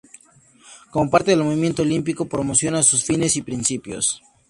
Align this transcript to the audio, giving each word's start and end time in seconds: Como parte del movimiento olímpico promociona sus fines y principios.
Como 0.89 1.11
parte 1.11 1.29
del 1.29 1.43
movimiento 1.43 1.83
olímpico 1.83 2.25
promociona 2.25 2.81
sus 2.81 3.03
fines 3.03 3.35
y 3.37 3.43
principios. 3.43 4.23